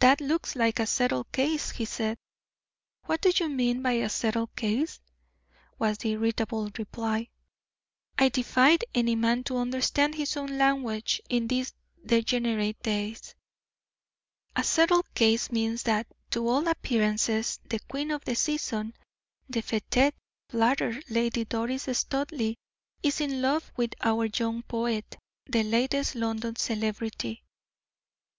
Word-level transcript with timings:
"That 0.00 0.20
looks 0.20 0.54
like 0.54 0.78
a 0.78 0.86
settled 0.86 1.32
case," 1.32 1.70
he 1.70 1.86
said. 1.86 2.18
"What 3.06 3.22
do 3.22 3.32
you 3.34 3.48
mean 3.48 3.80
by 3.80 3.92
a 3.92 4.10
settled 4.10 4.54
case?" 4.54 5.00
was 5.78 5.96
the 5.96 6.10
irritable 6.10 6.68
reply. 6.76 7.30
"I 8.18 8.28
defy 8.28 8.76
any 8.94 9.14
man 9.16 9.44
to 9.44 9.56
understand 9.56 10.14
his 10.14 10.36
own 10.36 10.58
language 10.58 11.22
in 11.30 11.46
these 11.48 11.72
degenerate 12.04 12.82
days." 12.82 13.34
"A 14.54 14.62
settled 14.62 15.14
case 15.14 15.50
means 15.50 15.84
that, 15.84 16.06
to 16.32 16.46
all 16.46 16.68
appearances 16.68 17.58
the 17.64 17.80
queen 17.88 18.10
of 18.10 18.26
the 18.26 18.34
season, 18.36 18.92
the 19.48 19.62
feted, 19.62 20.12
flattered 20.50 21.02
Lady 21.08 21.46
Doris 21.46 21.88
Studleigh 21.98 22.56
is 23.02 23.22
in 23.22 23.40
love 23.40 23.72
with 23.74 23.94
our 24.02 24.26
young 24.26 24.64
poet, 24.64 25.16
the 25.46 25.62
latest 25.62 26.14
London 26.14 26.56
celebrity." 26.56 27.42